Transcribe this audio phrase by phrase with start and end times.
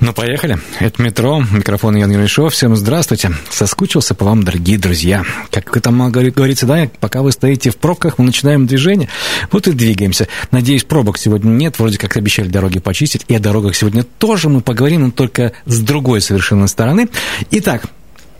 [0.00, 0.58] Ну, поехали.
[0.78, 1.44] Это «Метро».
[1.52, 2.54] Микрофон Ян Ермешов.
[2.54, 3.32] Всем здравствуйте.
[3.50, 5.24] Соскучился по вам, дорогие друзья.
[5.50, 9.10] Как это говорится, да, пока вы стоите в пробках, мы начинаем движение.
[9.52, 10.26] Вот и двигаемся.
[10.52, 11.78] Надеюсь, пробок сегодня нет.
[11.78, 13.26] Вроде как обещали дороги почистить.
[13.28, 17.10] И о дорогах сегодня тоже мы поговорим, но только с другой совершенно стороны.
[17.50, 17.84] Итак,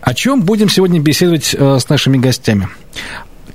[0.00, 2.70] о чем будем сегодня беседовать э, с нашими гостями?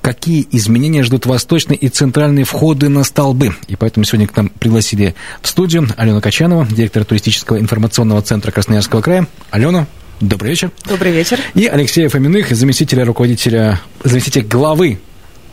[0.06, 3.56] Какие изменения ждут восточные и центральные входы на столбы.
[3.66, 9.00] И поэтому сегодня к нам пригласили в студию Алену Качанова, директор туристического информационного центра Красноярского
[9.00, 9.26] края.
[9.50, 9.88] Алена,
[10.20, 10.70] добрый вечер.
[10.84, 11.40] Добрый вечер.
[11.54, 15.00] И Алексея Фоминых, заместителя руководителя, заместителя главы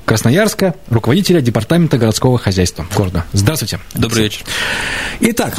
[0.05, 3.25] Красноярска, руководителя департамента городского хозяйства города.
[3.33, 3.79] Здравствуйте.
[3.95, 4.43] Добрый вечер.
[5.19, 5.57] Итак,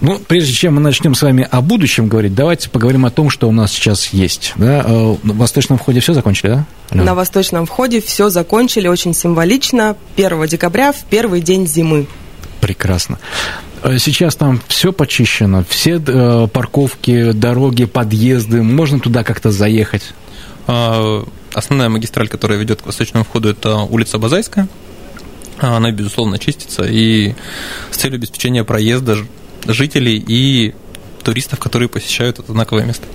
[0.00, 3.48] ну, прежде чем мы начнем с вами о будущем говорить, давайте поговорим о том, что
[3.48, 4.54] у нас сейчас есть.
[4.56, 4.84] Да?
[4.86, 6.66] Э, на восточном входе все закончили, да?
[6.90, 7.04] Алена?
[7.04, 12.06] На восточном входе все закончили очень символично 1 декабря в первый день зимы.
[12.60, 13.18] Прекрасно.
[13.82, 20.14] Э, сейчас там все почищено, все э, парковки, дороги, подъезды, можно туда как-то заехать?
[20.66, 24.68] А, основная магистраль, которая ведет к восточному входу, это улица Базайская.
[25.58, 27.34] Она, безусловно, чистится, и
[27.90, 29.18] с целью обеспечения проезда
[29.66, 30.74] жителей и
[31.22, 33.06] туристов, которые посещают это знаковое место.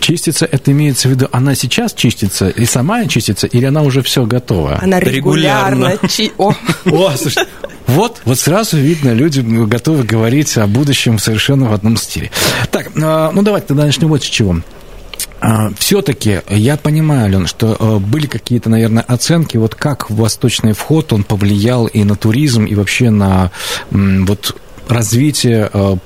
[0.00, 4.26] Чистится, это имеется в виду, она сейчас чистится и сама чистится, или она уже все
[4.26, 4.78] готова?
[4.82, 5.86] Она регулярно.
[5.86, 6.08] регулярно.
[6.08, 6.32] Чи...
[6.36, 6.52] О.
[6.84, 7.44] О, слушай,
[7.86, 12.30] вот, вот сразу видно, люди готовы говорить о будущем совершенно в одном стиле.
[12.70, 14.60] Так, а, ну давайте тогда начнем вот с чего.
[15.40, 21.12] А, Все-таки я понимаю, Ален, что а, были какие-то, наверное, оценки, вот как восточный вход,
[21.12, 23.52] он повлиял и на туризм, и вообще на
[23.90, 24.56] вот
[24.88, 25.96] развитие, э,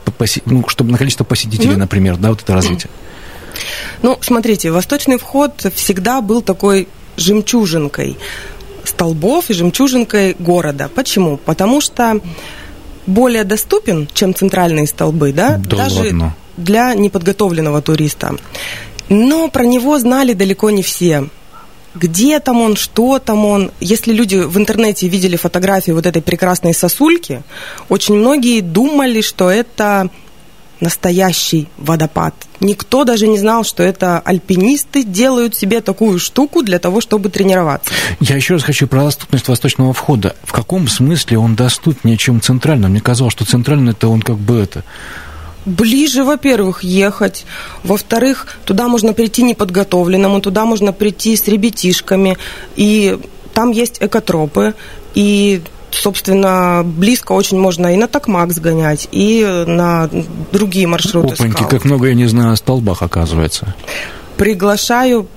[0.46, 2.90] ну, чтобы на количество посетителей, например, да, вот это развитие?
[4.02, 8.16] Ну, смотрите, восточный вход всегда был такой жемчужинкой
[8.84, 10.90] столбов и жемчужинкой города.
[10.94, 11.36] Почему?
[11.36, 12.20] Потому что
[13.06, 16.36] более доступен, чем центральные столбы, да, да даже ладно.
[16.56, 18.36] для неподготовленного туриста.
[19.08, 21.28] Но про него знали далеко не все
[21.94, 23.70] где там он, что там он.
[23.80, 27.42] Если люди в интернете видели фотографии вот этой прекрасной сосульки,
[27.88, 30.10] очень многие думали, что это
[30.80, 32.34] настоящий водопад.
[32.60, 37.90] Никто даже не знал, что это альпинисты делают себе такую штуку для того, чтобы тренироваться.
[38.20, 40.34] Я еще раз хочу про доступность восточного входа.
[40.42, 42.88] В каком смысле он доступнее, чем центральный?
[42.88, 44.82] Мне казалось, что центральный это он как бы это
[45.64, 47.44] ближе, во-первых, ехать,
[47.84, 52.36] во-вторых, туда можно прийти неподготовленному, туда можно прийти с ребятишками,
[52.76, 53.18] и
[53.54, 54.74] там есть экотропы,
[55.14, 60.08] и собственно, близко очень можно и на Токмак сгонять, и на
[60.50, 61.34] другие маршруты.
[61.34, 63.74] Опаньки, как много я не знаю о столбах, оказывается.
[64.36, 65.28] Приглашаю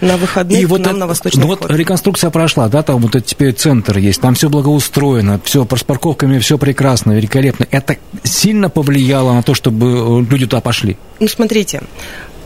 [0.00, 3.24] на выходных и вот нам это, на восточный ну, Вот реконструкция прошла, да, там вот
[3.24, 7.66] теперь центр есть, там все благоустроено, все с парковками, все прекрасно, великолепно.
[7.70, 10.96] Это сильно повлияло на то, чтобы э, люди туда пошли?
[11.18, 11.82] Ну, смотрите,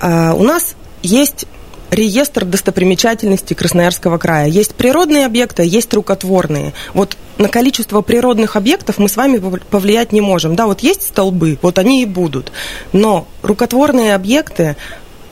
[0.01, 1.47] а, у нас есть
[1.91, 4.49] реестр достопримечательностей Красноярского края.
[4.49, 6.75] Есть природные объекты, есть рукотворные.
[6.93, 9.41] Вот на количество природных объектов мы с вами
[9.71, 10.57] повлиять не можем.
[10.57, 12.53] Да, вот есть столбы, вот они и будут.
[12.93, 14.77] Но рукотворные объекты,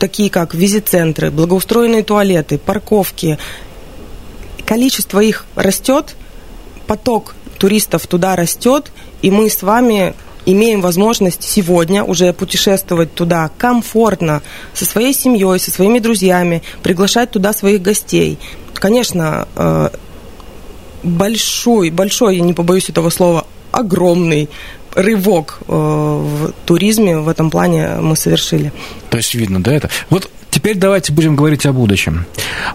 [0.02, 3.38] такие как визит-центры, благоустроенные туалеты, парковки,
[4.66, 6.16] количество их растет,
[6.88, 8.90] поток туристов туда растет,
[9.22, 10.14] и мы с вами
[10.44, 14.42] имеем возможность сегодня уже путешествовать туда комфортно,
[14.74, 18.40] со своей семьей, со своими друзьями, приглашать туда своих гостей.
[18.74, 19.90] Конечно, э,
[21.04, 24.48] большой, большой, я не побоюсь этого слова, огромный
[24.94, 28.72] рывок э, в туризме в этом плане мы совершили.
[29.10, 29.91] То есть видно, да, это?
[30.10, 32.26] Вот Теперь давайте будем говорить о будущем.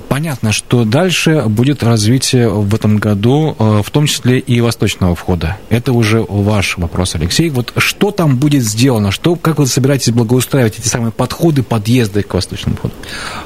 [0.09, 5.57] Понятно, что дальше будет развитие в этом году, э, в том числе и восточного входа.
[5.69, 7.51] Это уже ваш вопрос, Алексей.
[7.51, 9.11] Вот что там будет сделано?
[9.11, 12.95] Что, как вы собираетесь благоустраивать эти самые подходы, подъезды к восточному входу?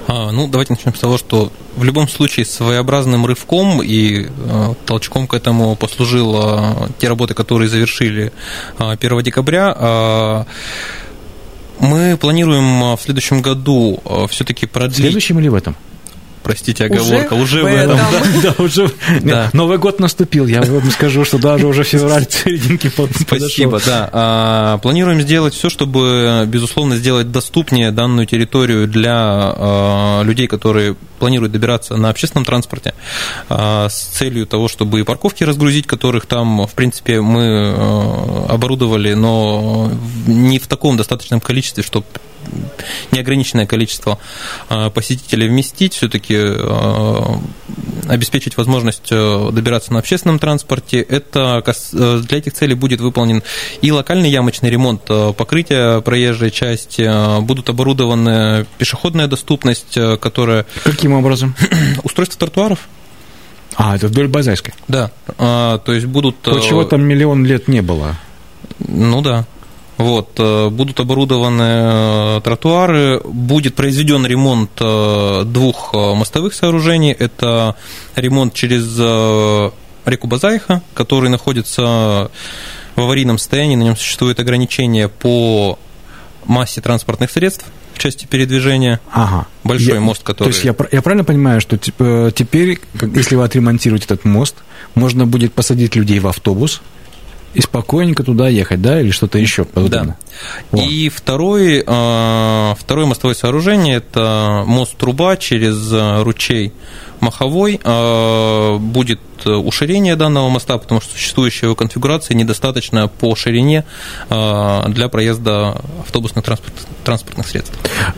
[0.07, 5.27] А, ну, давайте начнем с того, что в любом случае своеобразным рывком и э, толчком
[5.27, 8.31] к этому послужила те работы, которые завершили
[8.79, 9.75] э, 1 декабря.
[9.77, 10.43] Э,
[11.81, 14.97] мы планируем а, в следующем году а, все-таки продлить...
[14.97, 15.75] В следующем или в этом?
[16.43, 17.99] Простите, оговорка, уже, в в этом.
[18.43, 18.91] Да, уже
[19.21, 19.49] Да.
[19.53, 23.91] Новый год наступил, я вам скажу, что даже уже февраль серединки под- Спасибо, подошел.
[23.91, 24.09] да.
[24.11, 31.51] А, Планируем сделать все, чтобы, безусловно, сделать доступнее данную территорию для а, людей, которые планируют
[31.51, 32.93] добираться на общественном транспорте,
[33.49, 37.43] а, с целью того, чтобы и парковки разгрузить, которых там, в принципе, мы
[37.75, 39.91] а, оборудовали, но
[40.27, 42.05] не в таком достаточном количестве, чтобы
[43.11, 44.19] неограниченное количество
[44.69, 46.35] а, посетителей вместить, все-таки
[48.07, 50.99] обеспечить возможность э, добираться на общественном транспорте.
[50.99, 53.43] Это э, для этих целей будет выполнен
[53.81, 60.65] и локальный ямочный ремонт э, покрытия проезжей части, э, будут оборудованы пешеходная доступность, э, которая
[60.83, 61.55] Каким образом?
[62.03, 62.79] устройство тротуаров.
[63.75, 64.73] А, это вдоль Базайской.
[64.87, 66.39] Да, а, то есть будут...
[66.41, 68.17] То, э, чего там миллион лет не было.
[68.79, 69.45] Ну да.
[70.01, 77.11] Вот, э, будут оборудованы э, тротуары, будет произведен ремонт э, двух мостовых сооружений.
[77.11, 77.75] Это
[78.15, 78.97] ремонт через
[80.05, 82.31] реку Базайха, который находится
[82.95, 85.77] в аварийном состоянии, на нем существует ограничение по
[86.45, 88.99] массе транспортных средств в части передвижения.
[89.11, 89.45] Ага.
[89.63, 90.49] Большой Я- мост, который...
[90.49, 92.79] То есть я, я правильно понимаю, что типа, теперь,
[93.15, 94.55] если вы отремонтируете этот мост,
[94.95, 96.81] можно будет посадить людей в автобус
[97.53, 100.17] и спокойненько туда ехать, да, или что-то еще подобное?
[100.73, 106.73] И второй, э, второе мостовое сооружение– это мост-труба через э, ручей
[107.19, 107.79] Маховой.
[107.83, 113.85] Э, Будет уширение данного моста, потому что существующая его конфигурация недостаточно по ширине
[114.29, 117.73] э, для проезда автобусных транспорт- транспортных средств.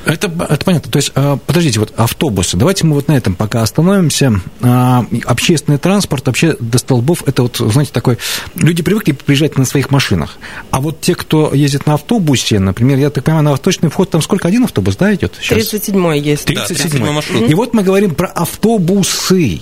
[0.06, 0.92] Это, это понятно.
[0.92, 2.58] То есть, а, подождите, вот автобусы.
[2.58, 4.42] Давайте мы вот на этом пока остановимся.
[4.62, 8.18] А, Общественный транспорт вообще до столбов, это вот, знаете, такой...
[8.56, 10.38] Люди привыкли приезжать на своих машинах.
[10.72, 14.22] А вот те, кто ездит на автобусе, например, я так понимаю, на восточный вход там
[14.22, 14.48] сколько?
[14.48, 15.34] Один автобус, да, идет?
[15.40, 15.58] сейчас?
[15.74, 16.54] 37-й есть.
[16.54, 17.50] Да, 37-й маршрут.
[17.50, 19.62] И вот мы говорим про автобусы.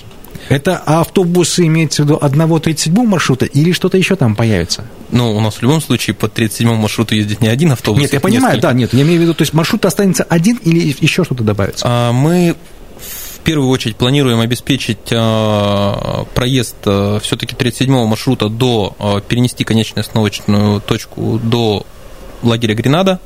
[0.49, 4.83] Это автобусы имеется в виду одного 37 маршрута или что-то еще там появится?
[5.11, 8.01] Ну, у нас в любом случае по 37 маршруту ездит не один автобус.
[8.01, 8.67] Нет, я понимаю, несколько.
[8.67, 11.85] да, нет, я имею в виду, то есть маршрут останется один или еще что-то добавится?
[11.88, 12.55] А, Мы
[12.99, 20.81] в первую очередь планируем обеспечить а, проезд все-таки 37-го маршрута до, а, перенести конечную остановочную
[20.81, 21.85] точку до
[22.41, 23.19] лагеря Гренада,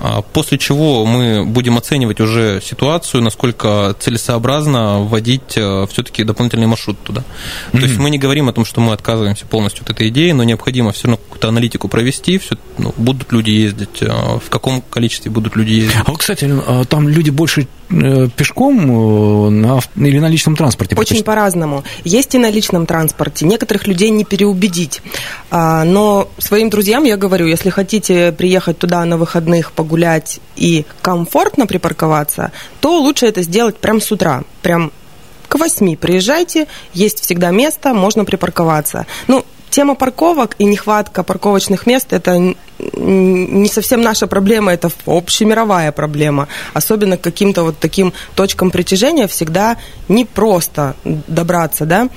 [0.00, 7.24] а, после чего мы будем оценивать уже ситуацию, насколько целесообразно вводить все-таки дополнительный маршрут туда.
[7.72, 10.44] То есть мы не говорим о том, что мы отказываемся полностью от этой идеи, но
[10.44, 15.30] необходимо все равно какую-то аналитику провести, все, ну, будут люди ездить, а, в каком количестве
[15.30, 15.96] будут люди ездить.
[16.04, 20.96] А вот, кстати, а там люди больше э, пешком э, на, или на личном транспорте?
[20.96, 21.84] Очень по-разному.
[22.04, 23.46] Есть и на личном транспорте.
[23.46, 25.02] Некоторых людей не переубедить.
[25.50, 31.66] А, Но своим друзьям я говорю, если хотите приехать туда на выходных погулять и комфортно
[31.66, 34.42] припарковаться, то лучше это сделать прямо с утра.
[34.62, 34.92] Прям
[35.48, 39.06] к восьми приезжайте, есть всегда место, можно припарковаться.
[39.28, 46.48] Ну, тема парковок и нехватка парковочных мест– это не совсем наша проблема, это общемировая проблема.
[46.74, 49.76] Особенно к каким-то вот таким точкам притяжения всегда
[50.08, 52.08] непросто добраться, да.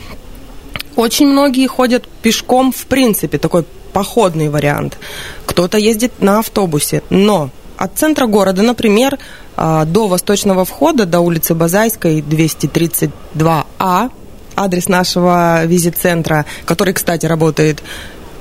[1.00, 3.64] Очень многие ходят пешком, в принципе, такой
[3.94, 4.98] походный вариант.
[5.46, 9.18] Кто-то ездит на автобусе, но от центра города, например,
[9.56, 14.12] а, до восточного входа, до улицы Базайской, 232А,
[14.58, 17.82] адрес нашего визит-центра, который, кстати, работает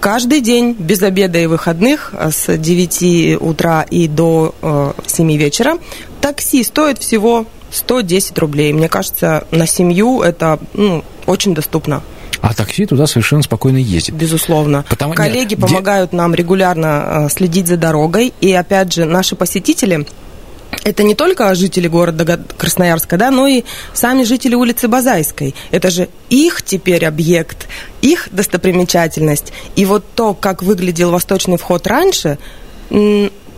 [0.01, 5.79] каждый день, без обеда и выходных, а, с 9 утра и до э, 7 вечера.
[6.21, 8.73] Такси стоит всего 110 рублей.
[8.73, 12.03] Мне кажется, на семью это ну, очень доступно.
[12.41, 14.15] А такси туда совершенно спокойно ездит.
[14.15, 14.85] Безусловно.
[14.89, 18.33] Потому- Коллеги нет, де- помогают нам регулярно э, следить за дорогой.
[18.41, 20.07] И опять же, наши посетители
[20.85, 23.65] это не только жители города Красноярска, да, но и
[23.95, 25.55] сами жители улицы Базайской.
[25.71, 27.69] Это же их теперь объект,
[28.03, 29.53] их достопримечательность.
[29.77, 32.39] И вот то, как выглядел восточный вход раньше,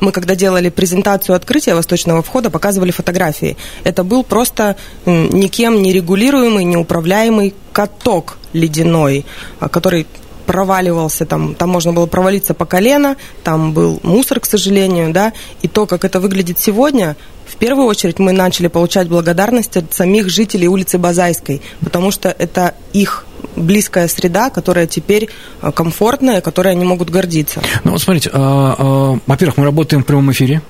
[0.00, 3.56] мы когда делали презентацию открытия восточного входа, показывали фотографии.
[3.84, 4.76] Это был просто
[5.06, 9.24] никем не регулируемый, неуправляемый каток ледяной,
[9.58, 10.06] а, который
[10.50, 15.68] проваливался, там, там можно было провалиться по колено, там был мусор, к сожалению, да, и
[15.68, 17.16] то, как это выглядит сегодня,
[17.46, 22.74] в первую очередь мы начали получать благодарность от самих жителей улицы Базайской, потому что это
[22.92, 25.28] их близкая среда, которая теперь
[25.62, 27.62] э, комфортная, которой они могут гордиться.
[27.84, 30.62] Ну вот смотрите, а, а, во-первых, мы работаем в прямом эфире.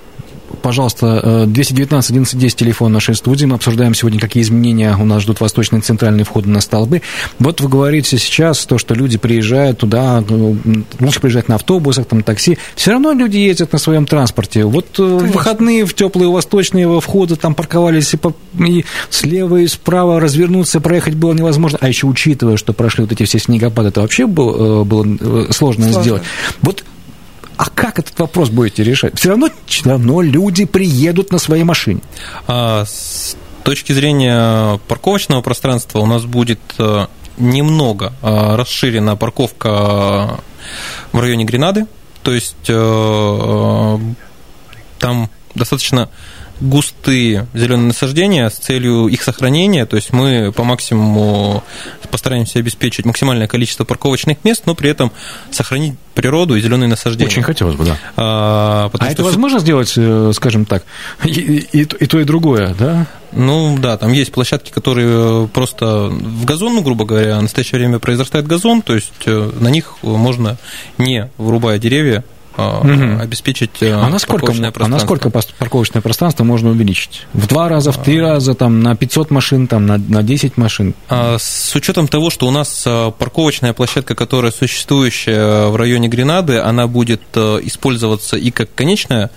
[0.63, 3.47] Пожалуйста, 219 11 10 телефон нашей студии.
[3.47, 7.03] Мы обсуждаем сегодня, какие изменения у нас ждут восточные центральные входы на столбы.
[7.39, 10.57] Вот вы говорите сейчас то, что люди приезжают туда, ну,
[11.01, 12.59] лучше приезжать на автобусах, там, такси.
[12.75, 14.65] Все равно люди ездят на своем транспорте.
[14.65, 15.27] Вот э, Конечно.
[15.29, 21.15] выходные в теплые восточные входы там парковались и, по, и слева и справа развернуться, проехать
[21.15, 21.79] было невозможно.
[21.81, 25.05] А еще учитывая, что прошли вот эти все снегопады, это вообще было, было
[25.51, 26.23] сложно, сложно сделать.
[26.63, 26.85] Вот
[27.61, 29.19] а как этот вопрос будете решать?
[29.19, 32.01] Все равно, все равно люди приедут на своей машине.
[32.47, 40.41] А, с точки зрения парковочного пространства у нас будет э, немного э, расширена парковка
[41.13, 41.85] в районе Гренады.
[42.23, 43.99] То есть э,
[44.99, 46.09] там достаточно
[46.61, 49.87] густые зеленые насаждения с целью их сохранения.
[49.87, 51.63] То есть мы по максимуму
[52.11, 55.13] постараемся обеспечить максимальное количество парковочных мест, но при этом
[55.51, 57.31] сохранить природу и зеленые насаждения.
[57.31, 57.97] Очень хотелось бы, да.
[58.17, 60.85] А, а это возможно сделать, э, скажем так,
[61.25, 63.07] и, и, и то, и другое, да?
[63.33, 67.99] Ну да, там есть площадки, которые просто в газон, ну, грубо говоря, в настоящее время
[68.01, 70.59] произрастает газон, то есть э, на них можно,
[70.99, 72.25] не вырубая деревья,
[72.57, 73.21] угу.
[73.21, 74.53] обеспечить э, а насколько.
[74.53, 77.27] А насколько парковочное пространство можно увеличить?
[77.33, 80.95] В два раза, в три раза, там, на 500 машин, там, на, на 10 машин?
[81.09, 82.87] А, с учетом того, что у нас
[83.19, 89.31] парковочная площадка, которая существующая в районе Гренады, она будет э, использоваться и как конечная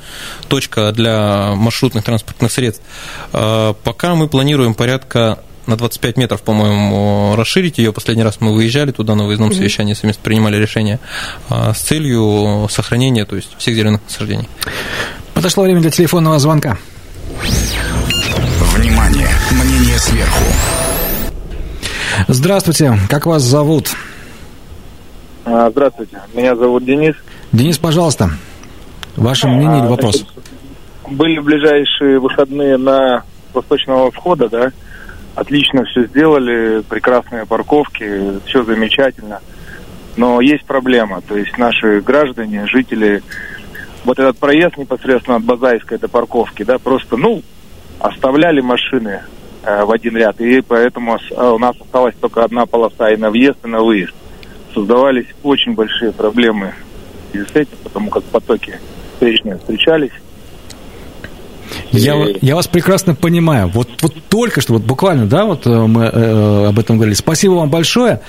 [0.47, 2.83] точка для маршрутных транспортных средств,
[3.31, 7.93] пока мы планируем порядка на 25 метров, по-моему, расширить ее.
[7.93, 10.99] Последний раз мы выезжали туда на выездном совещании, совместно принимали решение
[11.49, 14.49] а, с целью сохранения то есть, всех зеленых насаждений.
[15.33, 16.77] Подошло время для телефонного звонка.
[18.75, 19.29] Внимание!
[19.51, 20.43] Мнение сверху.
[22.27, 23.89] Здравствуйте, как вас зовут?
[25.45, 27.15] А, здравствуйте, меня зовут Денис.
[27.51, 28.31] Денис, пожалуйста,
[29.15, 30.17] ваше мнение или вопрос?
[30.17, 30.33] Значит,
[31.11, 34.71] были ближайшие выходные на восточного входа, да,
[35.35, 39.41] отлично все сделали, прекрасные парковки, все замечательно.
[40.15, 43.23] Но есть проблема, то есть наши граждане, жители,
[44.03, 47.41] вот этот проезд непосредственно от Базайской до парковки, да, просто, ну,
[47.99, 49.21] оставляли машины
[49.63, 53.31] э, в один ряд, и поэтому э, у нас осталась только одна полоса и на
[53.31, 54.13] въезд, и на выезд.
[54.73, 56.73] Создавались очень большие проблемы
[57.31, 58.79] из этим, потому как потоки
[59.13, 60.11] встречные встречались.
[61.91, 63.69] Я, я вас прекрасно понимаю.
[63.69, 67.15] Вот, вот только что, вот буквально, да, вот э, мы э, об этом говорили.
[67.15, 68.21] Спасибо вам большое.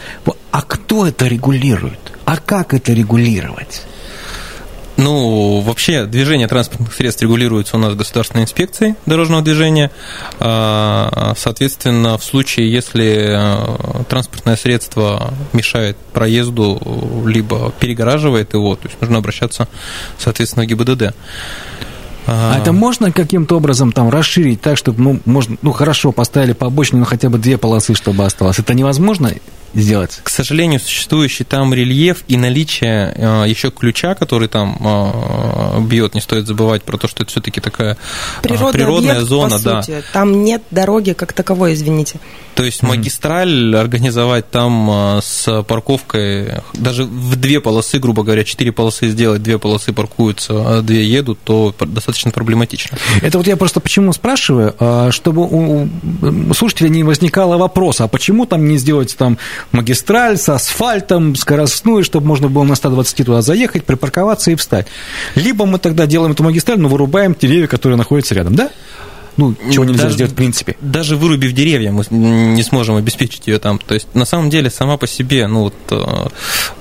[0.51, 1.99] А кто это регулирует?
[2.25, 3.83] А как это регулировать?
[4.97, 9.91] Ну, вообще движение транспортных средств регулируется у нас государственной инспекцией дорожного движения.
[10.39, 16.81] А, соответственно, в случае, если э, транспортное средство мешает проезду,
[17.27, 19.69] либо перегораживает его, то есть нужно обращаться,
[20.17, 21.15] соответственно, в ГИБДД.
[22.27, 27.01] А, это можно каким-то образом там расширить так, чтобы, ну, можно, ну, хорошо, поставили побочные,
[27.01, 28.59] но хотя бы две полосы, чтобы осталось.
[28.59, 29.33] Это невозможно
[29.75, 30.21] сделать?
[30.23, 36.21] К сожалению, существующий там рельеф и наличие э, еще ключа, который там э, бьет, не
[36.21, 37.97] стоит забывать про то, что это все-таки такая
[38.43, 39.83] Природный природная объект, зона, да.
[39.83, 40.03] Сути.
[40.13, 42.19] Там нет дороги как таковой, извините.
[42.55, 49.09] То есть магистраль организовать там с парковкой, даже в две полосы, грубо говоря, четыре полосы
[49.09, 52.97] сделать, две полосы паркуются, а две едут, то достаточно проблематично.
[53.23, 55.89] Это вот я просто почему спрашиваю, а, чтобы у
[56.55, 59.39] слушателя не возникало вопроса, а почему там не сделать там
[59.73, 64.87] магистраль с асфальтом, скоростную, чтобы можно было на 120 туда заехать, припарковаться и встать.
[65.35, 68.71] Либо мы тогда делаем эту магистраль, но вырубаем деревья, которые находятся рядом, да?
[69.37, 70.77] ну, чего нельзя даже, сделать в принципе.
[70.81, 73.79] Даже вырубив деревья, мы не сможем обеспечить ее там.
[73.79, 76.27] То есть, на самом деле, сама по себе, ну, вот, э,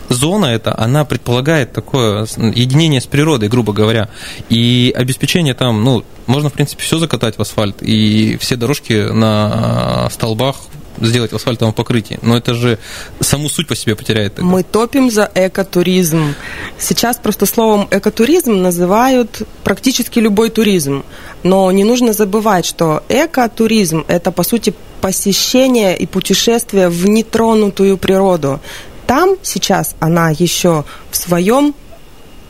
[0.10, 4.10] зона эта, она предполагает такое единение с природой, грубо говоря.
[4.50, 10.10] И обеспечение там, ну, можно, в принципе, все закатать в асфальт, и все дорожки на
[10.12, 10.58] столбах
[11.08, 12.20] сделать асфальтовом покрытии.
[12.22, 12.80] Но это же
[13.20, 14.36] саму суть по себе потеряет.
[14.36, 14.50] Тогда.
[14.50, 16.36] Мы топим за экотуризм.
[16.80, 21.04] Сейчас просто словом экотуризм называют практически любой туризм.
[21.44, 28.62] Но не нужно забывать, что экотуризм– это, по сути, посещение и путешествие в нетронутую природу.
[29.06, 31.76] Там сейчас она еще в своем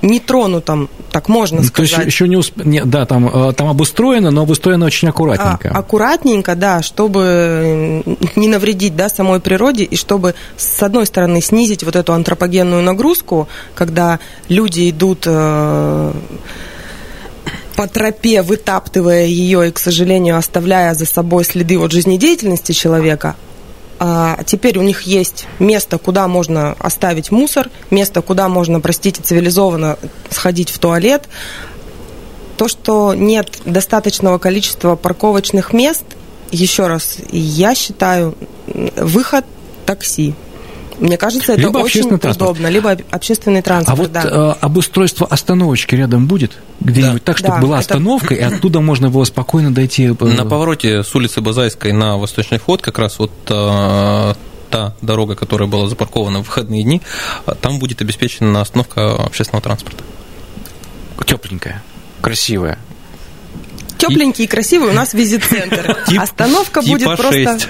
[0.03, 1.91] нетронутом, так можно ну, сказать.
[1.91, 2.57] То есть еще не, усп...
[2.57, 5.71] не Да, там, э, там обустроено, но обустроено очень аккуратненько.
[5.73, 8.03] А, аккуратненько, да, чтобы
[8.35, 13.47] не навредить да, самой природе и чтобы, с одной стороны, снизить вот эту антропогенную нагрузку,
[13.75, 14.19] когда
[14.49, 16.13] люди идут э,
[17.75, 23.35] по тропе, вытаптывая ее и, к сожалению, оставляя за собой следы от жизнедеятельности человека,
[24.45, 29.97] теперь у них есть место, куда можно оставить мусор, место, куда можно, простите, цивилизованно
[30.29, 31.29] сходить в туалет.
[32.57, 36.03] То, что нет достаточного количества парковочных мест,
[36.51, 38.35] еще раз, я считаю,
[38.67, 39.45] выход
[39.85, 40.35] такси.
[41.03, 42.35] Мне кажется, это Либо очень транспорт.
[42.37, 42.67] удобно.
[42.67, 44.23] Либо общественный А транспорт, вот да.
[44.23, 46.57] э, обустройство остановочки рядом будет?
[46.79, 50.05] Где-нибудь так, чтобы Да, была это- остановка, и оттуда можно было спокойно дойти.
[50.17, 54.33] э, На повороте с улицы Базайской на Восточный вход как раз вот э,
[54.69, 57.01] та дорога, которая была запаркована в выходные дни,
[57.47, 60.03] э, там будет обеспечена остановка общественного транспорта.
[61.25, 61.81] Тепленькая,
[62.21, 62.77] красивая.
[64.09, 65.97] Тепленький и красивый у нас визит-центр.
[66.07, 67.15] Тип- Остановка тип будет А6.
[67.17, 67.69] просто...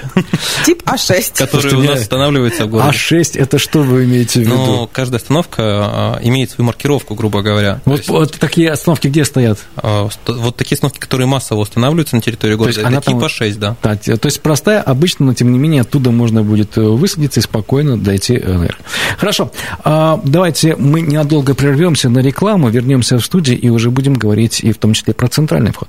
[0.64, 1.38] Тип А6.
[1.38, 2.90] Который у нас устанавливается в городе.
[2.96, 4.56] А6 это что вы имеете в виду?
[4.56, 7.80] Но каждая остановка э, имеет свою маркировку, грубо говоря.
[7.84, 9.58] Вот, такие остановки где стоят?
[9.58, 13.76] ст- вот такие остановки, которые массово устанавливаются на территории города, это типа там- 6, да.
[13.82, 17.96] То есть простая, обычно, но тем не менее оттуда можно будет э, высадиться и спокойно
[17.96, 18.78] дойти э, наверх.
[19.18, 19.50] Хорошо,
[19.84, 24.72] а, давайте мы ненадолго прервемся на рекламу, вернемся в студию и уже будем говорить и
[24.72, 25.88] в том числе про центральный вход.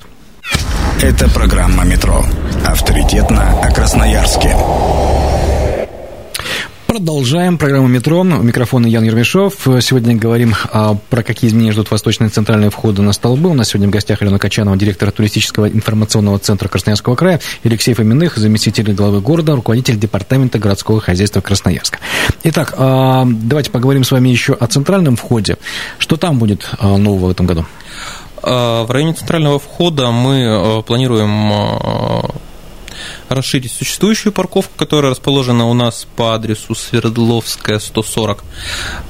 [1.02, 2.26] Это программа «Метро».
[2.66, 4.56] Авторитетно о Красноярске.
[6.88, 8.22] Продолжаем программу «Метро».
[8.22, 9.56] У микрофона Ян Ермешов.
[9.82, 13.50] Сегодня говорим а, про какие изменения ждут восточные и центральные входы на столбы.
[13.50, 18.38] У нас сегодня в гостях Алена Качанова, директор туристического информационного центра Красноярского края, Алексей Фоминых,
[18.38, 22.00] заместитель главы города, руководитель департамента городского хозяйства Красноярска.
[22.46, 25.58] Итак, а, давайте поговорим с вами еще о центральном входе.
[25.98, 27.66] Что там будет а, нового в этом году?
[28.44, 32.22] Э, В районе центрального входа мы э, планируем э,
[33.30, 38.44] расширить существующую парковку, которая расположена у нас по адресу Свердловская, 140.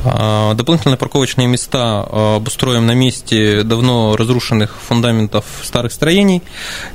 [0.06, 6.42] Э, Дополнительные парковочные места э, обустроим на месте давно разрушенных фундаментов старых строений,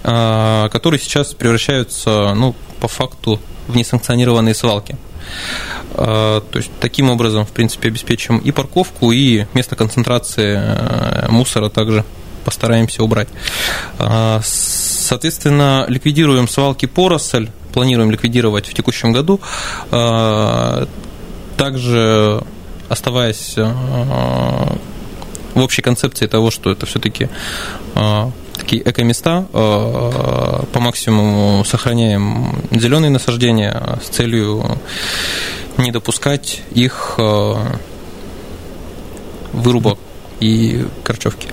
[0.03, 4.97] э, которые сейчас превращаются, ну, по факту, в несанкционированные свалки.
[5.95, 12.05] То есть таким образом, в принципе, обеспечим и парковку, и место концентрации мусора также
[12.45, 13.29] постараемся убрать.
[13.99, 19.41] Э, Соответственно, ликвидируем свалки поросль, планируем ликвидировать в текущем году.
[19.91, 20.87] Э,
[21.57, 22.43] Также
[22.89, 23.65] оставаясь э,
[25.55, 27.29] в общей концепции того, что это все-таки
[28.55, 34.79] такие эко-места, по максимуму сохраняем зеленые насаждения с целью
[35.77, 37.19] не допускать их
[39.53, 39.99] вырубок
[40.41, 41.49] и корчевки.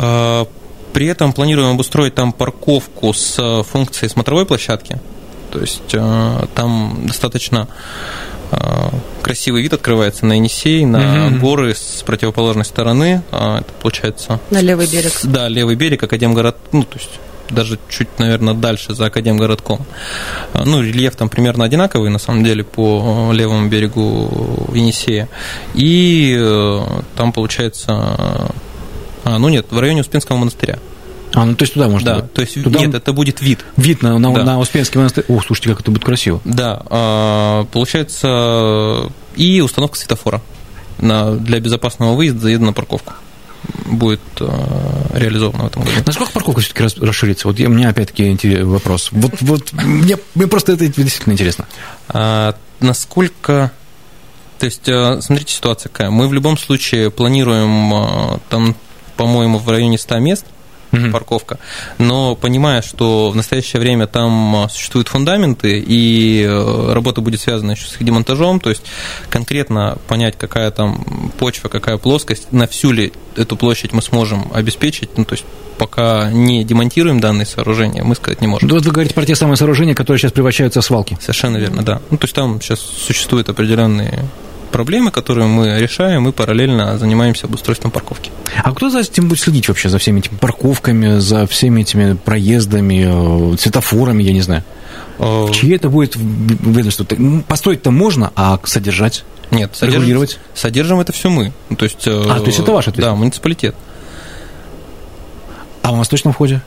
[0.00, 0.44] Э,
[0.92, 4.98] При этом планируем обустроить там парковку с функцией смотровой площадки.
[5.52, 7.68] То есть э, там достаточно
[8.50, 8.56] э,
[9.22, 11.40] красивый вид открывается на Енисей, на Мгм.
[11.40, 13.22] горы с противоположной стороны.
[13.30, 15.12] А, Это получается На левый берег.
[15.24, 17.10] да, левый берег, Академгород, ну, то есть
[17.50, 19.84] даже чуть, наверное, дальше за Академгородком.
[20.54, 25.28] А, Ну, рельеф там примерно одинаковый, на самом деле, по левому берегу Енисея.
[25.74, 26.80] И э,
[27.16, 28.52] там, получается,
[29.28, 30.78] а, ну нет, в районе Успенского монастыря.
[31.34, 32.32] А, ну то есть туда можно да, будет?
[32.32, 33.64] то есть Туда нет, это будет вид.
[33.76, 34.44] Вид на, на, Да.
[34.44, 35.24] на Успенский монастырь.
[35.28, 36.40] О, слушайте, как это будет красиво.
[36.44, 40.40] Да, а, получается, и установка светофора
[40.98, 43.12] на, для безопасного выезда заезда на парковку
[43.84, 44.46] будет э,
[45.14, 45.96] реализована в этом году.
[46.06, 47.48] Насколько парковка все-таки расширится?
[47.48, 49.10] Вот я, у меня опять-таки вопрос.
[49.12, 51.66] Вот, вот мне, мне просто это действительно интересно.
[52.08, 53.72] А, насколько...
[54.58, 56.10] То есть, э, смотрите, ситуация какая.
[56.10, 58.74] Мы в любом случае планируем э, там,
[59.18, 60.46] по-моему, в районе 100 мест
[60.90, 61.12] Мгм.
[61.12, 61.58] парковка,
[61.98, 67.72] но понимая, что в настоящее время там э, существуют фундаменты, и э, работа будет связана
[67.72, 68.82] еще с их демонтажом, то есть
[69.28, 75.10] конкретно понять, какая там почва, какая плоскость, на всю ли эту площадь мы сможем обеспечить,
[75.18, 75.44] ну, то есть
[75.76, 78.66] пока не демонтируем данные сооружения, мы сказать не можем.
[78.68, 81.18] Ну, Вот вы говорите про те самые сооружения, которые сейчас превращаются в свалки.
[81.20, 82.00] Совершенно верно, да.
[82.10, 84.24] Ну, то есть там сейчас существуют определенные
[84.72, 88.30] проблемы, которые мы решаем, и параллельно занимаемся обустройством парковки.
[88.62, 93.52] А кто за этим будет следить вообще, за всеми этими парковками, за всеми этими проездами,
[93.54, 94.64] э, светофорами, я не знаю?
[95.18, 97.06] Э, Чьи это будет ведомство?
[97.16, 99.24] Ну, Построить-то можно, а содержать?
[99.50, 100.38] Нет, содержим, Регулировать?
[100.54, 101.52] содержим это все мы.
[101.70, 103.18] Ну, То есть, э, А, то есть это ваша Да, ответственность?
[103.18, 103.74] муниципалитет.
[105.82, 106.60] А в восточном входе?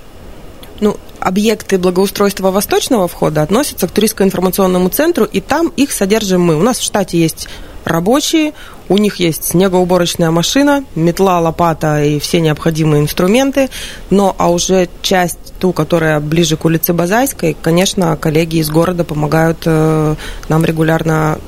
[0.79, 6.55] Ну, объекты благоустройства восточного входа относятся к туристско-информационному центру, и там их содержим мы.
[6.57, 7.47] У нас в штате есть
[7.85, 8.53] рабочие,
[8.89, 13.69] у них есть снегоуборочная машина, метла, лопата и все необходимые инструменты.
[14.09, 19.59] Но а уже часть ту, которая ближе к улице Базайской, конечно, коллеги из города помогают
[19.65, 20.15] э,
[20.49, 21.39] нам регулярно.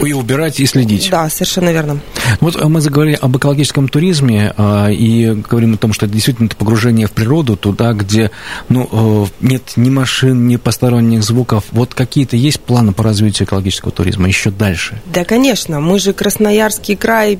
[0.00, 1.08] И убирать, и следить.
[1.10, 2.00] Да, совершенно верно.
[2.40, 6.46] Вот э, мы заговорили об экологическом туризме а, и говорим о том, что это действительно
[6.46, 8.30] это погружение в природу, туда, где
[8.68, 11.64] ну, э, нет ни машин, ни посторонних звуков.
[11.72, 15.00] Вот какие-то есть планы по развитию экологического туризма еще дальше?
[15.06, 17.38] Да, конечно, мы же Красноярский край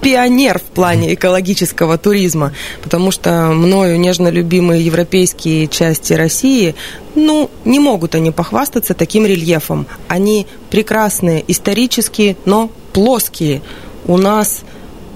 [0.00, 6.74] пионер в плане экологического туризма, потому что мною нежно любимые европейские части России,
[7.14, 9.86] ну, не могут они похвастаться таким рельефом.
[10.08, 13.62] Они прекрасные, исторические, но плоские.
[14.06, 14.62] У нас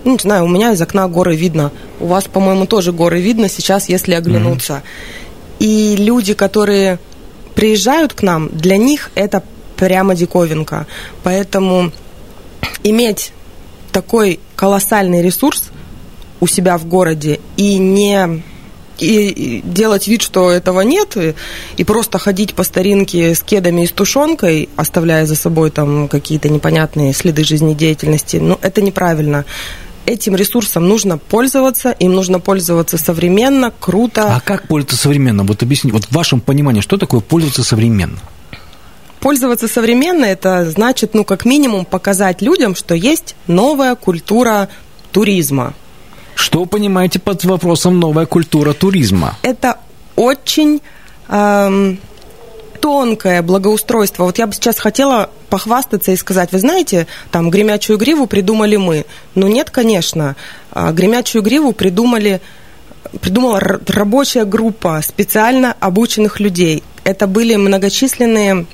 [0.05, 1.73] ну, не знаю, у меня из окна горы видно.
[1.99, 4.83] У вас, по-моему, тоже горы видно сейчас, если оглянуться.
[4.83, 5.57] Mm-hmm.
[5.61, 6.99] И люди, которые
[7.55, 9.43] приезжают к нам, для них это
[9.77, 10.87] прямо диковинка.
[11.23, 11.91] Поэтому
[12.83, 13.33] иметь
[13.93, 15.71] такой колоссальный ресурс
[16.41, 18.43] у себя в городе и не
[18.99, 21.35] и делать вид, что этого нет, и,
[21.77, 26.49] и просто ходить по старинке с кедами и с тушенкой, оставляя за собой там какие-то
[26.49, 29.45] непонятные следы жизнедеятельности, ну, это неправильно.
[30.07, 34.37] Этим ресурсом нужно пользоваться, им нужно пользоваться современно, круто.
[34.37, 35.45] А как пользоваться современно?
[35.45, 38.19] Вот объясните, вот в вашем понимании, что такое пользоваться современно?
[39.21, 44.69] Пользоваться современно– это значит, ну, как минимум, показать людям, что есть новая культура
[45.13, 45.73] туризма.
[46.35, 49.37] Что понимаете под вопросом «новая культура туризма»?
[49.43, 49.79] Это
[50.17, 50.81] очень
[51.29, 51.99] эм,
[52.81, 54.25] тонкое благоустройство.
[54.25, 59.07] Вот я бы сейчас хотела похвастаться и сказать, вы знаете, там гремячую гриву придумали мы.
[59.35, 60.37] Ну нет, конечно.
[60.71, 62.41] А, гремячую гриву придумали
[63.21, 66.83] придумала рабочая группа специально обученных людей.
[67.05, 68.67] Это были многочисленные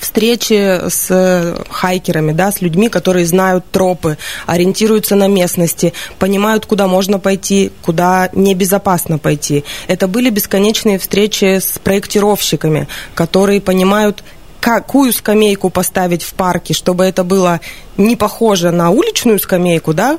[0.00, 7.18] встречи с хайкерами, да, с людьми, которые знают тропы, ориентируются на местности, понимают, куда можно
[7.18, 9.64] пойти, куда небезопасно пойти.
[9.86, 14.24] Это были бесконечные встречи с проектировщиками, которые понимают,
[14.60, 17.60] какую скамейку поставить в парке, чтобы это было
[17.96, 20.18] не похоже на уличную скамейку, да,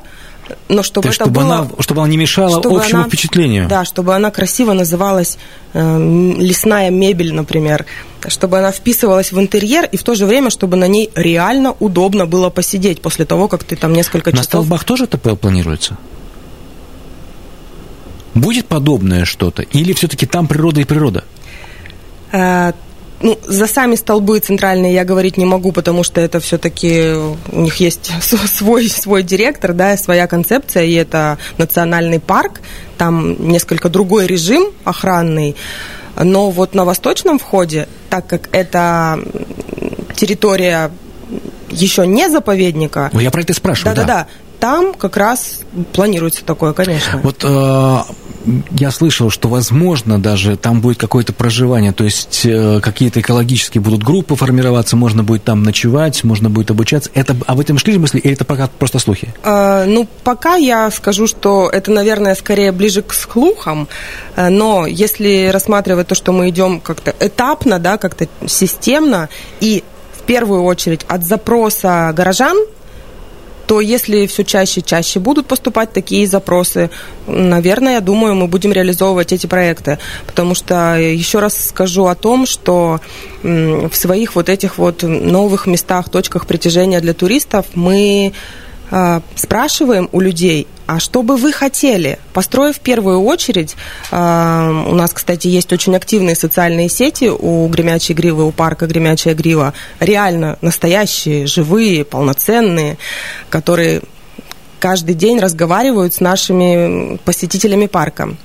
[0.68, 1.58] но чтобы есть, это чтобы было...
[1.58, 3.68] Она, чтобы она не мешала общему она, впечатлению.
[3.68, 5.38] Да, чтобы она красиво называлась
[5.72, 7.86] э, лесная мебель, например.
[8.28, 12.26] Чтобы она вписывалась в интерьер, и в то же время, чтобы на ней реально удобно
[12.26, 14.44] было посидеть после того, как ты там несколько на часов...
[14.44, 15.96] На столбах тоже ТП планируется?
[18.34, 19.62] Будет подобное что-то?
[19.62, 21.24] Или все-таки там природа и природа?
[23.22, 27.14] Ну, за сами столбы центральные я говорить не могу, потому что это все-таки
[27.52, 32.60] у них есть свой, свой директор, да, своя концепция, и это национальный парк,
[32.98, 35.56] там несколько другой режим охранный.
[36.20, 39.18] Но вот на восточном входе, так как это
[40.14, 40.90] территория
[41.70, 43.10] еще не заповедника.
[43.12, 43.96] Ну, я про это спрашиваю.
[43.96, 44.26] Да-да-да.
[44.62, 47.18] Там как раз планируется такое, конечно.
[47.24, 47.98] Вот э,
[48.70, 54.04] я слышал, что, возможно, даже там будет какое-то проживание, то есть э, какие-то экологические будут
[54.04, 57.10] группы формироваться, можно будет там ночевать, можно будет обучаться.
[57.12, 59.34] Это об этом шли мысли или это пока просто слухи?
[59.42, 63.88] Э, ну, пока я скажу, что это, наверное, скорее ближе к слухам,
[64.36, 69.82] э, но если рассматривать то, что мы идем как-то этапно, да, как-то системно, и
[70.16, 72.56] в первую очередь от запроса горожан,
[73.72, 76.90] то если все чаще и чаще будут поступать такие запросы,
[77.26, 79.98] наверное, я думаю, мы будем реализовывать эти проекты.
[80.26, 83.00] Потому что еще раз скажу о том, что
[83.42, 88.34] в своих вот этих вот новых местах, точках притяжения для туристов мы
[88.92, 92.18] а, спрашиваем у людей, а что бы вы хотели?
[92.34, 93.74] Построив в первую очередь,
[94.10, 99.34] а, у нас, кстати, есть очень активные социальные сети у Гремячей Гривы, у парка Гремячая
[99.34, 102.98] Грива, реально настоящие, живые, полноценные,
[103.48, 104.02] которые
[104.78, 108.36] каждый день разговаривают с нашими посетителями парка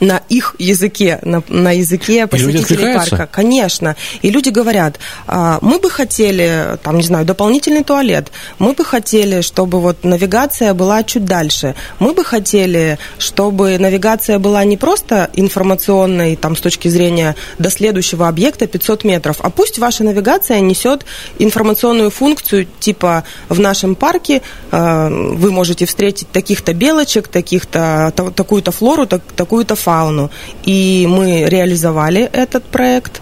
[0.00, 3.28] на их языке, на, на языке посетителей парка.
[3.30, 3.96] Конечно.
[4.22, 9.40] И люди говорят, «А, мы бы хотели, там, не знаю, дополнительный туалет, мы бы хотели,
[9.40, 16.36] чтобы вот навигация была чуть дальше, мы бы хотели, чтобы навигация была не просто информационной,
[16.36, 21.04] там, с точки зрения до следующего объекта 500 метров, а пусть ваша навигация несет
[21.38, 29.06] информационную функцию, типа в нашем парке а, вы можете встретить таких-то белочек, таких-то, такую-то флору,
[29.06, 30.30] так, такую-то фауну.
[30.64, 33.20] И мы реализовали этот проект.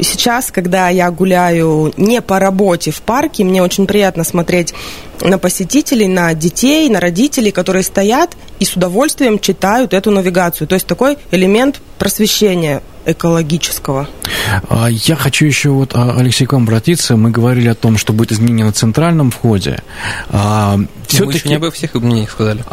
[0.00, 4.74] Сейчас, когда я гуляю не по работе в парке, мне очень приятно смотреть
[5.20, 10.66] на посетителей, на детей, на родителей, которые стоят и с удовольствием читают эту навигацию.
[10.66, 14.08] То есть такой элемент просвещения экологического.
[14.68, 17.16] А, я хочу еще вот, а, Алексей, к вам обратиться.
[17.16, 19.82] Мы говорили о том, что будет изменение на центральном входе.
[20.30, 21.24] А, Все-таки...
[21.26, 22.64] Мы еще не обо всех изменениях сказали.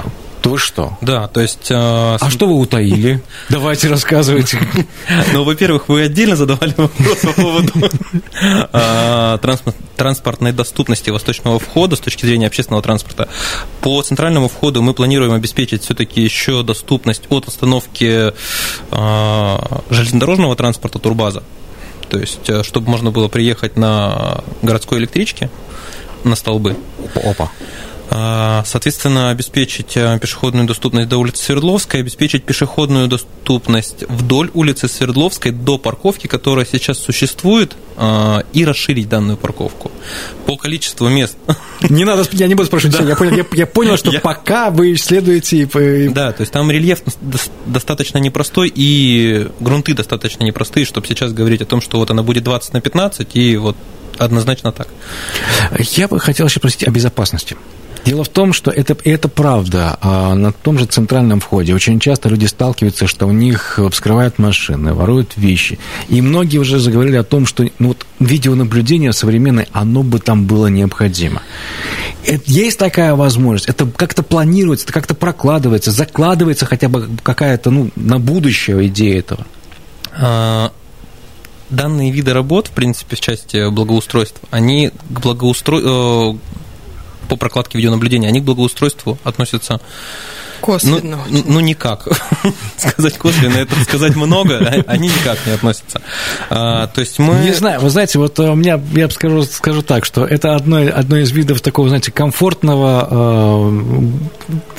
[0.50, 0.98] То что?
[1.02, 1.70] Да, то есть...
[1.70, 3.22] Э, а что вы утаили?
[3.50, 4.60] Давайте рассказывайте.
[5.32, 7.72] Ну, во-первых, вы отдельно задавали вопрос по поводу
[8.42, 9.38] э,
[9.96, 13.30] транспортной доступности восточного входа с точки зрения общественного транспорта.
[13.82, 18.34] По центральному входу мы планируем обеспечить все-таки еще доступность от остановки
[18.92, 19.58] э,
[19.92, 21.44] железнодорожного транспорта Турбаза.
[22.10, 25.52] То есть, э, чтобы можно было приехать на городской электричке,
[26.24, 26.76] на столбы.
[27.14, 27.52] Опа.
[28.12, 35.52] А, соответственно, обеспечить э, пешеходную доступность до улицы Свердловской, обеспечить пешеходную доступность вдоль улицы Свердловской
[35.52, 39.92] до парковки, которая сейчас существует, а, и расширить данную парковку
[40.48, 41.38] по количеству мест.
[41.90, 43.04] Не надо, я не буду спрашивать, да.
[43.04, 44.20] я, понял, я, я понял, что я...
[44.20, 45.66] пока вы исследуете...
[46.12, 47.04] Да, то есть там рельеф
[47.66, 52.44] достаточно непростой, и грунты достаточно непростые, чтобы сейчас говорить о том, что вот она будет
[52.44, 53.76] 20 на 15, и вот
[54.18, 54.88] однозначно так.
[55.92, 57.56] Я бы хотел еще спросить о безопасности.
[58.06, 59.98] Дело в том, что это, это правда.
[60.02, 64.94] А на том же центральном входе очень часто люди сталкиваются, что у них вскрывают машины,
[64.94, 65.80] воруют вещи.
[66.08, 70.68] И многие уже заговорили о том, что ну, вот, видеонаблюдение современное, оно бы там было
[70.68, 71.42] необходимо.
[72.26, 73.70] Это, есть такая возможность.
[73.70, 79.46] Это как-то планируется, это как-то прокладывается, закладывается хотя бы какая-то ну, на будущее идея этого.
[80.14, 80.72] А,
[81.70, 86.38] данные виды работ, в принципе, в части благоустройства, они к благоустройству э,
[87.30, 89.80] по прокладке видеонаблюдения, они к благоустройству относятся
[90.62, 91.20] Косвенно.
[91.30, 92.08] Ну, ну никак.
[92.78, 96.02] сказать косвенно, это сказать много, а они никак не относятся.
[96.50, 97.36] А, то есть мы...
[97.40, 101.18] Не знаю, вы знаете, вот у меня, я скажу, скажу так, что это одно, одно
[101.18, 103.08] из видов такого, знаете, комфортного,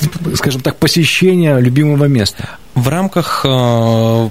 [0.01, 2.57] э, скажем так, посещения любимого места.
[2.75, 4.29] В рамках э,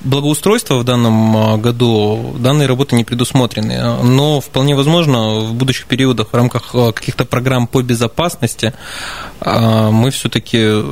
[0.00, 6.28] благоустройства в данном а, году данные работы не предусмотрены, но вполне возможно в будущих периодах
[6.32, 8.72] в рамках а, каких-то программ по безопасности
[9.40, 10.84] а, мы все-таки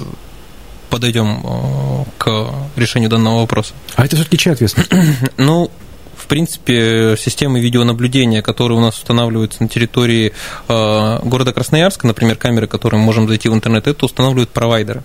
[0.91, 3.75] подойдем к решению данного вопроса.
[3.97, 4.91] А это все-таки чья ответственность?
[5.37, 5.71] ну,
[6.17, 10.33] в принципе, системы видеонаблюдения, которые у нас устанавливаются на территории
[10.69, 15.03] города Красноярска, например, камеры, которые мы можем зайти в интернет, это устанавливают провайдеры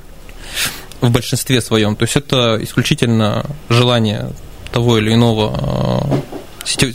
[1.01, 1.95] в большинстве своем.
[1.95, 4.31] То есть это исключительно желание
[4.71, 6.21] того или иного
[6.79, 6.85] э,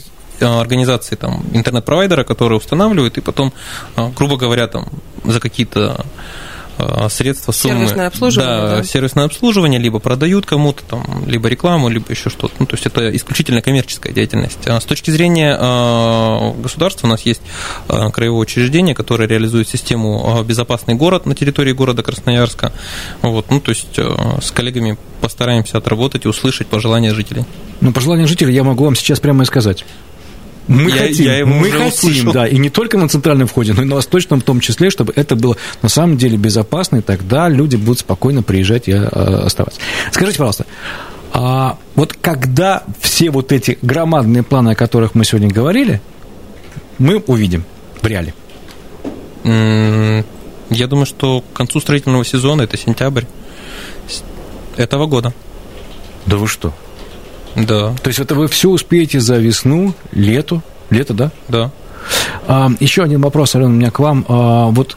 [0.41, 3.53] э, организации там интернет-провайдера, который устанавливает, и потом,
[3.97, 4.87] э, грубо говоря, там
[5.25, 6.05] за какие-то
[7.09, 7.75] средства, суммы.
[7.75, 8.57] Сервисное обслуживание.
[8.57, 12.55] Да, да, сервисное обслуживание, либо продают кому-то, там, либо рекламу, либо еще что-то.
[12.59, 14.67] Ну, то есть это исключительно коммерческая деятельность.
[14.67, 17.43] А с точки зрения э, государства у нас есть
[17.87, 22.73] краевое учреждение, которое реализует систему «Безопасный город» на территории города Красноярска.
[23.23, 27.45] Вот, ну, то есть с коллегами постараемся отработать и услышать пожелания жителей.
[27.81, 29.85] Ну, пожелания жителей я могу вам сейчас прямо и сказать.
[30.69, 32.33] Мы я, хотим, я мы хотим, услышал.
[32.33, 35.13] да, и не только на центральном входе, но и на восточном в том числе, чтобы
[35.15, 39.81] это было на самом деле безопасно, и тогда люди будут спокойно приезжать и а, оставаться.
[40.11, 40.67] Скажите, пожалуйста,
[41.33, 46.01] а вот когда все вот эти громадные планы, о которых мы сегодня говорили,
[46.99, 47.65] мы увидим
[48.01, 48.35] в реале?
[49.45, 53.25] Я думаю, что к концу строительного сезона, это сентябрь
[54.77, 55.33] этого года.
[56.27, 56.75] Да вы что?
[57.57, 57.95] Да.
[58.03, 61.31] То есть это вы все успеете за весну, лето, лето, да?
[61.49, 61.71] Да.
[62.47, 64.25] А, еще один вопрос, Алена, у меня к вам.
[64.29, 64.97] А, вот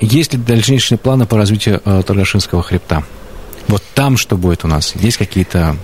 [0.00, 3.04] есть ли дальнейшие планы по развитию а, Торгашинского хребта?
[3.68, 4.94] Вот там что будет у нас?
[4.96, 5.76] Есть какие-то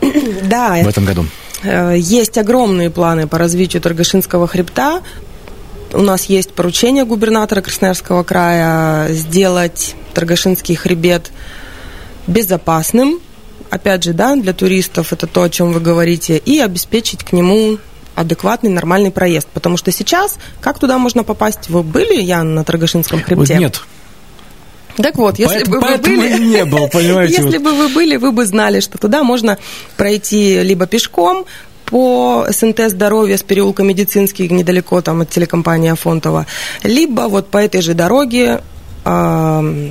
[0.44, 1.24] да, в этом году?
[1.62, 5.02] Э, есть огромные планы по развитию Торгашинского хребта.
[5.92, 11.30] У нас есть поручение губернатора Красноярского края сделать Торгашинский хребет
[12.26, 13.20] безопасным,
[13.70, 17.78] опять же, да, для туристов, это то, о чем вы говорите, и обеспечить к нему
[18.14, 19.46] адекватный, нормальный проезд.
[19.52, 21.68] Потому что сейчас, как туда можно попасть?
[21.68, 23.56] Вы были, Ян, на Торгашинском хребте?
[23.58, 23.80] Нет.
[24.96, 27.42] Так вот, если поэтому, бы вы были, не был, понимаете.
[27.42, 29.56] Если бы вы были, вы бы знали, что туда можно
[29.96, 31.46] пройти либо пешком
[31.84, 36.46] по СНТ здоровья с переулка Медицинский, недалеко там от телекомпании Афонтова,
[36.82, 38.60] либо вот по этой же дороге
[39.04, 39.90] э,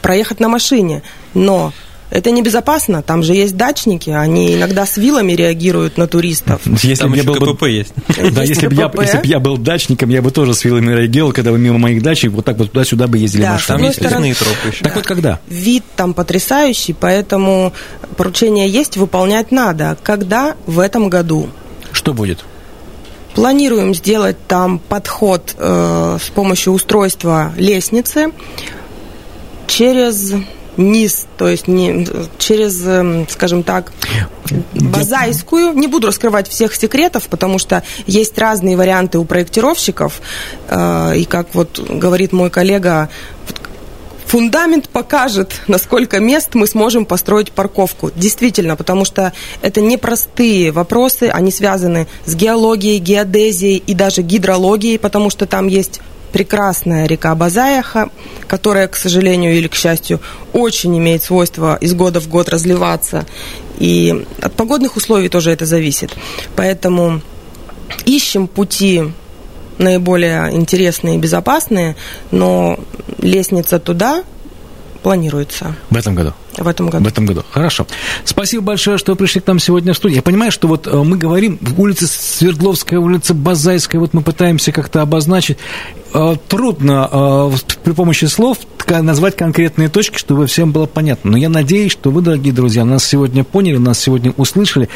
[0.00, 1.02] проехать на машине.
[1.34, 1.72] Но
[2.10, 6.62] это небезопасно, там же есть дачники, они иногда с вилами реагируют на туристов.
[6.82, 7.70] Если там бы я был КПП бы...
[7.70, 7.92] есть.
[8.32, 11.50] Да, если бы, я, если я был дачником, я бы тоже с вилами реагировал, когда
[11.50, 13.78] вы мимо моих дачек вот так вот туда-сюда бы ездили да, машины.
[13.78, 14.84] Там есть стороны, тропы еще.
[14.84, 14.98] Так да.
[14.98, 15.40] вот когда?
[15.48, 17.72] Вид там потрясающий, поэтому
[18.16, 19.98] поручение есть, выполнять надо.
[20.02, 20.54] Когда?
[20.66, 21.48] В этом году.
[21.92, 22.44] Что будет?
[23.34, 28.32] Планируем сделать там подход э, с помощью устройства лестницы
[29.66, 30.32] через
[30.76, 32.06] низ, то есть не,
[32.38, 33.92] через, эм, скажем так,
[34.74, 35.72] базайскую.
[35.72, 40.20] Не буду раскрывать всех секретов, потому что есть разные варианты у проектировщиков.
[40.68, 43.08] Э, и как вот говорит мой коллега,
[44.26, 48.10] фундамент покажет, на сколько мест мы сможем построить парковку.
[48.14, 55.30] Действительно, потому что это непростые вопросы, они связаны с геологией, геодезией и даже гидрологией, потому
[55.30, 56.00] что там есть
[56.36, 58.10] прекрасная река Базаяха,
[58.46, 60.20] которая, к сожалению или к счастью,
[60.52, 63.24] очень имеет свойство из года в год разливаться.
[63.78, 66.14] И от погодных условий тоже это зависит.
[66.54, 67.22] Поэтому
[68.04, 69.04] ищем пути
[69.78, 71.96] наиболее интересные и безопасные,
[72.30, 72.78] но
[73.16, 74.22] лестница туда
[75.06, 75.76] планируется.
[75.88, 76.32] В этом году?
[76.58, 77.04] В этом году.
[77.04, 77.44] В этом году.
[77.52, 77.86] Хорошо.
[78.24, 80.16] Спасибо большое, что вы пришли к нам сегодня в студию.
[80.16, 85.02] Я понимаю, что вот э, мы говорим, улица Свердловская, улица Базайская, вот мы пытаемся как-то
[85.02, 85.58] обозначить.
[86.12, 87.52] Э, трудно э,
[87.84, 91.30] при помощи слов назвать конкретные точки, чтобы всем было понятно.
[91.30, 94.88] Но я надеюсь, что вы, дорогие друзья, нас сегодня поняли, нас сегодня услышали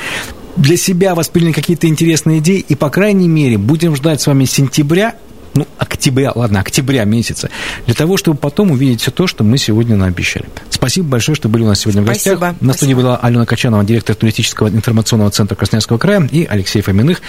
[0.56, 5.14] для себя восприняли какие-то интересные идеи, и, по крайней мере, будем ждать с вами сентября
[5.54, 7.50] ну, октября, ладно, октября месяца,
[7.86, 10.46] для того, чтобы потом увидеть все то, что мы сегодня наобещали.
[10.70, 12.36] Спасибо большое, что были у нас сегодня в Спасибо.
[12.36, 12.60] гостях.
[12.60, 17.20] На студии была Алена Качанова, директор туристического информационного центра Красноярского края, и Алексей Фоминых,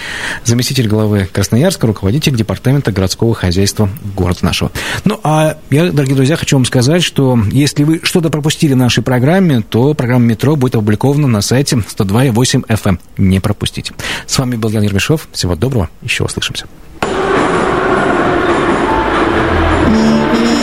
[0.44, 4.70] заместитель главы Красноярска, руководитель департамента городского хозяйства города нашего.
[5.04, 9.02] Ну, а я, дорогие друзья, хочу вам сказать, что если вы что-то пропустили в нашей
[9.02, 12.88] программе, то программа «Метро» будет опубликована на сайте 102.8 FM.
[12.88, 13.00] Эм.
[13.18, 13.94] Не пропустите.
[14.26, 15.28] С вами был Ян Ермешов.
[15.32, 15.88] Всего доброго.
[16.02, 16.66] Еще услышимся.